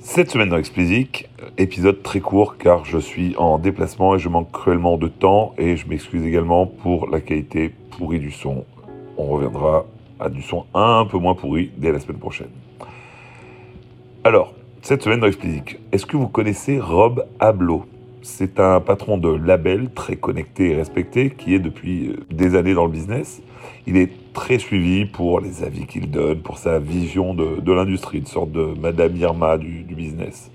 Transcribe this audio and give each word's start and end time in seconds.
Cette 0.00 0.30
semaine 0.30 0.48
dans 0.48 0.58
Explicit, 0.58 1.28
épisode 1.58 2.04
très 2.04 2.20
court 2.20 2.56
car 2.56 2.84
je 2.84 2.98
suis 2.98 3.34
en 3.36 3.58
déplacement 3.58 4.14
et 4.14 4.20
je 4.20 4.28
manque 4.28 4.52
cruellement 4.52 4.96
de 4.96 5.08
temps 5.08 5.54
et 5.58 5.76
je 5.76 5.88
m'excuse 5.88 6.24
également 6.24 6.66
pour 6.66 7.10
la 7.10 7.20
qualité 7.20 7.74
pourrie 7.90 8.20
du 8.20 8.30
son. 8.30 8.64
On 9.16 9.24
reviendra 9.24 9.86
à 10.20 10.28
du 10.28 10.40
son 10.40 10.66
un 10.72 11.04
peu 11.04 11.18
moins 11.18 11.34
pourri 11.34 11.72
dès 11.76 11.90
la 11.90 11.98
semaine 11.98 12.18
prochaine. 12.18 12.50
Alors, 14.22 14.54
cette 14.82 15.02
semaine 15.02 15.18
dans 15.18 15.26
Explicit, 15.26 15.78
est-ce 15.90 16.06
que 16.06 16.16
vous 16.16 16.28
connaissez 16.28 16.78
Rob 16.78 17.26
Ablo 17.40 17.84
C'est 18.30 18.60
un 18.60 18.80
patron 18.80 19.16
de 19.16 19.30
label 19.30 19.88
très 19.90 20.16
connecté 20.16 20.70
et 20.70 20.74
respecté 20.76 21.30
qui 21.30 21.54
est 21.54 21.58
depuis 21.58 22.12
des 22.30 22.56
années 22.56 22.74
dans 22.74 22.84
le 22.84 22.92
business. 22.92 23.42
Il 23.86 23.96
est 23.96 24.10
très 24.34 24.58
suivi 24.58 25.06
pour 25.06 25.40
les 25.40 25.64
avis 25.64 25.86
qu'il 25.86 26.10
donne, 26.10 26.40
pour 26.40 26.58
sa 26.58 26.78
vision 26.78 27.32
de, 27.32 27.72
l'industrie, 27.72 28.18
une 28.18 28.26
sorte 28.26 28.52
de 28.52 28.74
Madame 28.80 29.16
Irma 29.16 29.56
du, 29.56 29.82
du, 29.82 29.94
business. 29.94 30.52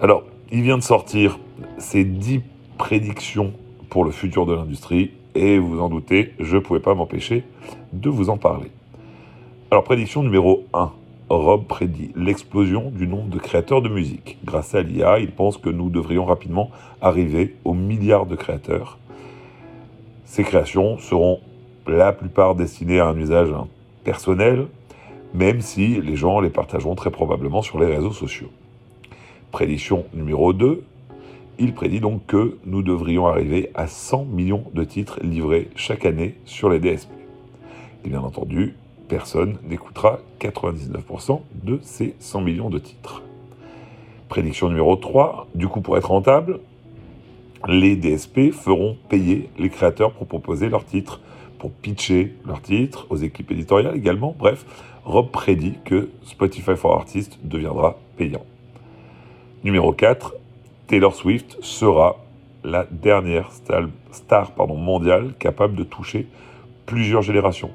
Alors, 0.00 0.24
il 0.50 0.62
vient 0.62 0.76
de 0.76 0.82
sortir 0.82 1.38
ses 1.78 2.04
10 2.04 2.40
prédictions 2.76 3.52
pour 3.88 4.04
le 4.04 4.10
futur 4.10 4.44
de 4.44 4.52
l'industrie, 4.52 5.12
et 5.36 5.56
vous 5.58 5.80
en 5.80 5.88
doutez, 5.88 6.34
je 6.40 6.56
ne 6.56 6.60
pouvais 6.60 6.80
pas 6.80 6.94
m'empêcher 6.94 7.44
de 7.92 8.10
vous 8.10 8.28
en 8.28 8.36
parler. 8.36 8.70
Alors, 9.70 9.84
prédiction 9.84 10.24
numéro 10.24 10.64
1. 10.74 10.90
Rob 11.30 11.66
prédit 11.66 12.10
l'explosion 12.16 12.90
du 12.90 13.06
nombre 13.06 13.28
de 13.28 13.38
créateurs 13.38 13.82
de 13.82 13.88
musique. 13.88 14.36
Grâce 14.44 14.74
à 14.74 14.82
l'IA, 14.82 15.20
il 15.20 15.30
pense 15.30 15.58
que 15.58 15.70
nous 15.70 15.88
devrions 15.88 16.24
rapidement 16.24 16.70
arriver 17.00 17.54
aux 17.64 17.72
milliards 17.72 18.26
de 18.26 18.34
créateurs. 18.34 18.98
Ces 20.24 20.42
créations 20.42 20.98
seront 20.98 21.38
la 21.86 22.12
plupart 22.12 22.56
destinés 22.56 22.98
à 22.98 23.06
un 23.06 23.16
usage 23.16 23.50
personnel, 24.02 24.66
même 25.32 25.60
si 25.60 26.00
les 26.00 26.16
gens 26.16 26.40
les 26.40 26.50
partageront 26.50 26.96
très 26.96 27.12
probablement 27.12 27.62
sur 27.62 27.78
les 27.78 27.86
réseaux 27.86 28.12
sociaux. 28.12 28.50
Prédiction 29.52 30.06
numéro 30.12 30.52
2, 30.52 30.82
il 31.60 31.74
prédit 31.74 32.00
donc 32.00 32.26
que 32.26 32.58
nous 32.64 32.82
devrions 32.82 33.28
arriver 33.28 33.70
à 33.76 33.86
100 33.86 34.24
millions 34.24 34.64
de 34.74 34.82
titres 34.82 35.20
livrés 35.22 35.68
chaque 35.76 36.06
année 36.06 36.34
sur 36.44 36.70
les 36.70 36.80
DSP. 36.80 37.10
Et 38.04 38.08
bien 38.08 38.22
entendu, 38.22 38.74
personne 39.10 39.58
n'écoutera 39.64 40.20
99% 40.40 41.40
de 41.64 41.80
ces 41.82 42.14
100 42.20 42.42
millions 42.42 42.70
de 42.70 42.78
titres. 42.78 43.22
Prédiction 44.28 44.68
numéro 44.68 44.94
3, 44.94 45.48
du 45.56 45.66
coup 45.66 45.80
pour 45.80 45.98
être 45.98 46.10
rentable, 46.10 46.60
les 47.66 47.96
DSP 47.96 48.52
feront 48.52 48.96
payer 49.08 49.50
les 49.58 49.68
créateurs 49.68 50.12
pour 50.12 50.28
proposer 50.28 50.68
leurs 50.68 50.84
titres 50.84 51.20
pour 51.58 51.72
pitcher 51.72 52.34
leurs 52.46 52.62
titres 52.62 53.06
aux 53.10 53.16
équipes 53.16 53.50
éditoriales 53.50 53.96
également. 53.96 54.34
Bref, 54.38 54.64
Rob 55.04 55.30
prédit 55.30 55.74
que 55.84 56.08
Spotify 56.22 56.76
for 56.76 56.94
Artists 56.94 57.38
deviendra 57.42 57.98
payant. 58.16 58.46
Numéro 59.64 59.92
4, 59.92 60.34
Taylor 60.86 61.14
Swift 61.14 61.58
sera 61.62 62.16
la 62.64 62.86
dernière 62.90 63.50
star, 64.12 64.52
mondiale 64.68 65.34
capable 65.38 65.74
de 65.74 65.82
toucher 65.82 66.28
plusieurs 66.86 67.22
générations. 67.22 67.70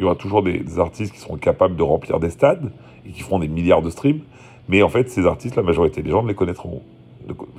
Il 0.00 0.04
y 0.04 0.06
aura 0.06 0.14
toujours 0.14 0.42
des, 0.42 0.78
artistes 0.78 1.12
qui 1.12 1.20
seront 1.20 1.36
capables 1.36 1.76
de 1.76 1.82
remplir 1.82 2.20
des 2.20 2.30
stades 2.30 2.72
et 3.06 3.10
qui 3.10 3.20
feront 3.20 3.38
des 3.38 3.48
milliards 3.48 3.82
de 3.82 3.90
streams, 3.90 4.20
mais 4.66 4.82
en 4.82 4.88
fait, 4.88 5.10
ces 5.10 5.26
artistes, 5.26 5.56
la 5.56 5.62
majorité 5.62 6.02
des 6.02 6.08
gens 6.08 6.22
ne 6.22 6.28
les 6.28 6.34
connaîtront. 6.34 6.80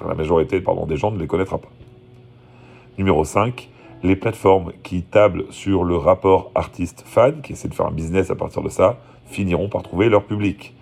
La 0.08 0.16
majorité 0.16 0.60
des 0.60 0.98
gens 0.98 1.12
ne 1.12 1.20
les 1.20 1.28
connaîtra 1.28 1.60
pas. 1.60 1.70
Numéro 2.98 3.26
5, 3.26 3.70
les 4.02 4.16
plateformes 4.16 4.72
qui 4.82 5.04
tablent 5.04 5.46
sur 5.52 5.84
le 5.84 5.96
rapport 5.96 6.50
artiste-fan, 6.56 7.42
qui 7.44 7.54
essaient 7.54 7.68
de 7.68 7.76
faire 7.76 7.86
un 7.86 7.92
business 7.92 8.32
à 8.32 8.36
partir 8.36 8.64
de 8.64 8.70
ça, 8.70 8.98
finiront 9.28 9.70
par 9.70 9.84
trouver 9.84 10.10
leur 10.10 10.24
public. 10.24 10.74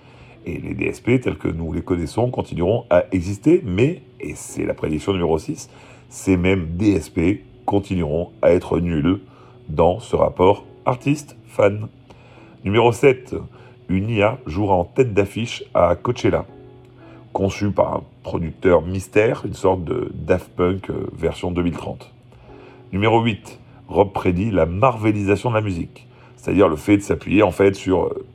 Et 0.45 0.59
les 0.59 0.73
DSP, 0.73 1.19
tels 1.19 1.37
que 1.37 1.49
nous 1.49 1.73
les 1.73 1.81
connaissons, 1.81 2.31
continueront 2.31 2.85
à 2.89 3.03
exister, 3.11 3.61
mais, 3.65 4.02
et 4.21 4.33
c'est 4.33 4.63
la 4.63 4.73
prédiction 4.73 5.11
numéro 5.11 5.37
6, 5.37 5.69
ces 6.07 6.37
mêmes 6.37 6.77
DSP 6.77 7.41
continueront 7.65 8.30
à 8.41 8.52
être 8.53 8.80
nuls 8.80 9.20
dans 9.67 9.99
ce 9.99 10.15
rapport 10.15 10.64
artiste-fan. 10.89 11.88
Numéro 12.66 12.92
7, 12.92 13.36
une 13.89 14.10
IA 14.10 14.39
jouera 14.48 14.73
en 14.73 14.86
tête 14.86 15.14
d'affiche 15.14 15.64
à 15.76 15.95
Coachella, 15.95 16.45
conçu 17.32 17.70
par 17.70 17.94
un 17.94 18.04
producteur 18.23 18.82
mystère, 18.82 19.44
une 19.45 19.54
sorte 19.54 19.83
de 19.83 20.11
Daft 20.16 20.50
Punk 20.55 20.89
euh, 20.89 21.08
version 21.14 21.52
2030. 21.52 22.11
Numéro 22.92 23.22
8, 23.22 23.60
Rob 23.88 24.11
prédit 24.14 24.50
la 24.50 24.66
marvelisation 24.66 25.52
de 25.52 25.55
la 25.55 25.61
musique. 25.61 26.08
C'est-à-dire 26.38 26.67
le 26.67 26.76
fait 26.76 26.98
de 26.98 27.04
s'appuyer 27.04 27.44
en 27.44 27.52
fait 27.52 27.76
sur 27.76 28.06
euh, 28.06 28.26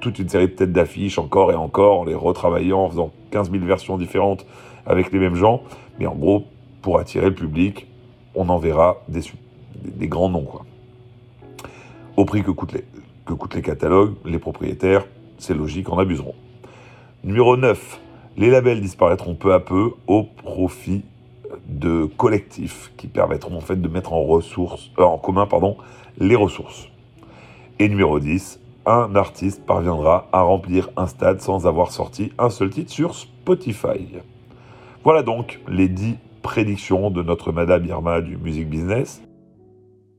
toute 0.00 0.20
une 0.20 0.28
série 0.28 0.46
de 0.46 0.52
têtes 0.52 0.72
d'affiches 0.72 1.18
encore 1.18 1.50
et 1.50 1.56
encore, 1.56 2.00
en 2.00 2.04
les 2.04 2.14
retravaillant, 2.14 2.84
en 2.84 2.90
faisant 2.90 3.10
15 3.32 3.50
000 3.50 3.64
versions 3.64 3.98
différentes 3.98 4.46
avec 4.86 5.10
les 5.10 5.18
mêmes 5.18 5.34
gens. 5.34 5.62
Mais 5.98 6.06
en 6.06 6.14
gros, 6.14 6.44
pour 6.80 7.00
attirer 7.00 7.26
le 7.26 7.34
public, 7.34 7.88
on 8.36 8.48
enverra 8.48 9.02
des, 9.08 9.22
des, 9.74 10.06
grands 10.06 10.28
noms. 10.28 10.44
Quoi. 10.44 10.64
Au 12.16 12.26
prix 12.26 12.42
que 12.42 12.50
coûtent, 12.50 12.74
les, 12.74 13.62
catalogues, 13.62 14.14
les 14.26 14.38
propriétaires, 14.38 15.06
c'est 15.38 15.54
logique, 15.54 15.88
en 15.88 15.98
abuseront. 15.98 16.34
Numéro 17.24 17.56
9, 17.56 18.00
les 18.36 18.50
labels 18.50 18.82
disparaîtront 18.82 19.34
peu 19.34 19.54
à 19.54 19.60
peu 19.60 19.92
au 20.06 20.24
profit 20.24 21.04
de 21.66 22.04
collectifs 22.04 22.92
qui 22.98 23.06
permettront 23.06 23.56
en 23.56 23.60
fait 23.60 23.80
de 23.80 23.88
mettre 23.88 24.12
en, 24.12 24.38
euh, 24.38 25.16
commun 25.22 25.48
les 26.18 26.36
ressources. 26.36 26.88
Et 27.78 27.88
numéro 27.88 28.20
10, 28.20 28.60
un 28.84 29.14
artiste 29.16 29.64
parviendra 29.64 30.28
à 30.32 30.42
remplir 30.42 30.90
un 30.98 31.06
stade 31.06 31.40
sans 31.40 31.66
avoir 31.66 31.92
sorti 31.92 32.32
un 32.38 32.50
seul 32.50 32.68
titre 32.70 32.90
sur 32.90 33.14
Spotify. 33.14 34.18
Voilà 35.02 35.22
donc 35.22 35.60
les 35.66 35.88
10 35.88 36.16
prédictions 36.42 37.10
de 37.10 37.22
notre 37.22 37.52
Madame 37.52 37.86
Irma 37.86 38.20
du 38.20 38.36
Music 38.36 38.68
Business. 38.68 39.22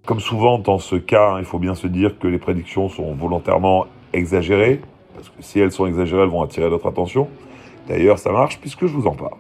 Comme 0.06 0.20
souvent 0.20 0.60
dans 0.60 0.80
ce 0.80 0.98
cas, 0.98 1.32
hein, 1.32 1.40
il 1.40 1.46
faut 1.46 1.60
bien 1.60 1.76
se 1.76 1.88
dire 1.88 2.20
que 2.20 2.28
les 2.28 2.38
prédictions 2.38 2.90
sont 2.90 3.14
volontairement 3.14 3.86
exagérées, 4.12 4.82
parce 5.16 5.30
que 5.30 5.42
si 5.42 5.62
elles 5.62 5.72
sont 5.72 5.86
exagérées, 5.86 6.24
elles 6.24 6.30
vont 6.30 6.42
attirer 6.42 6.70
notre 6.70 6.90
attention. 6.90 7.30
D'ailleurs, 7.88 8.20
ça 8.20 8.34
marche 8.34 8.60
puisque 8.60 8.86
je 8.86 8.92
vous 8.92 9.08
en 9.08 9.16
parle. 9.16 9.38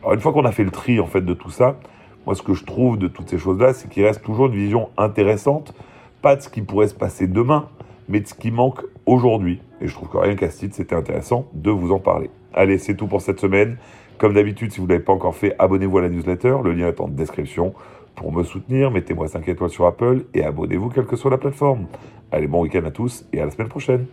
Alors 0.00 0.14
une 0.14 0.20
fois 0.20 0.32
qu'on 0.32 0.46
a 0.46 0.52
fait 0.52 0.64
le 0.64 0.70
tri 0.70 1.00
en 1.00 1.06
fait 1.06 1.20
de 1.20 1.34
tout 1.34 1.50
ça, 1.50 1.76
moi 2.24 2.34
ce 2.34 2.40
que 2.40 2.54
je 2.54 2.64
trouve 2.64 2.96
de 2.96 3.08
toutes 3.08 3.28
ces 3.28 3.36
choses-là, 3.36 3.74
c'est 3.74 3.90
qu'il 3.90 4.02
reste 4.02 4.22
toujours 4.22 4.46
une 4.46 4.54
vision 4.54 4.88
intéressante, 4.96 5.74
pas 6.22 6.34
de 6.34 6.40
ce 6.40 6.48
qui 6.48 6.62
pourrait 6.62 6.88
se 6.88 6.94
passer 6.94 7.26
demain, 7.26 7.68
mais 8.08 8.20
de 8.20 8.26
ce 8.26 8.32
qui 8.32 8.50
manque 8.50 8.80
aujourd'hui. 9.04 9.60
Et 9.82 9.86
je 9.86 9.92
trouve 9.92 10.08
que 10.08 10.16
rien 10.16 10.34
qu'à 10.34 10.48
ce 10.48 10.60
titre, 10.60 10.76
c'était 10.76 10.96
intéressant 10.96 11.44
de 11.52 11.70
vous 11.70 11.92
en 11.92 11.98
parler. 11.98 12.30
Allez, 12.54 12.78
c'est 12.78 12.94
tout 12.94 13.06
pour 13.06 13.20
cette 13.20 13.38
semaine. 13.38 13.76
Comme 14.16 14.32
d'habitude, 14.32 14.72
si 14.72 14.80
vous 14.80 14.86
ne 14.86 14.92
l'avez 14.92 15.04
pas 15.04 15.12
encore 15.12 15.34
fait, 15.34 15.54
abonnez-vous 15.58 15.98
à 15.98 16.02
la 16.02 16.08
newsletter. 16.08 16.56
Le 16.64 16.72
lien 16.72 16.88
est 16.88 17.00
en 17.00 17.08
description. 17.08 17.74
Pour 18.20 18.32
me 18.32 18.42
soutenir, 18.44 18.90
mettez-moi 18.90 19.28
5 19.28 19.48
étoiles 19.48 19.70
sur 19.70 19.86
Apple 19.86 20.26
et 20.34 20.44
abonnez-vous 20.44 20.90
quelle 20.90 21.06
que 21.06 21.16
soit 21.16 21.30
la 21.30 21.38
plateforme. 21.38 21.86
Allez, 22.30 22.48
bon 22.48 22.60
week-end 22.60 22.84
à 22.84 22.90
tous 22.90 23.24
et 23.32 23.40
à 23.40 23.46
la 23.46 23.50
semaine 23.50 23.70
prochaine. 23.70 24.08